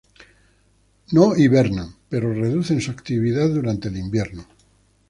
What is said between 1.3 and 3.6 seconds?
hibernan, pero reducen su actividad